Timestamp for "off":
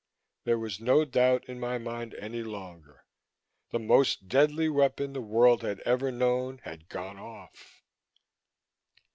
7.19-7.83